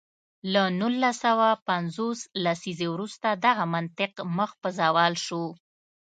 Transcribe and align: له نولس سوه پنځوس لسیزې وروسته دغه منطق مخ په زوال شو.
له 0.53 0.63
نولس 0.79 1.15
سوه 1.25 1.47
پنځوس 1.67 2.19
لسیزې 2.43 2.87
وروسته 2.93 3.27
دغه 3.45 3.63
منطق 3.75 4.11
مخ 4.37 4.51
په 4.61 4.69
زوال 4.79 5.13
شو. 5.25 5.43